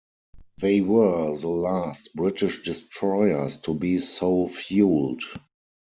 [0.57, 5.21] They were the last British destroyers to be so fueled.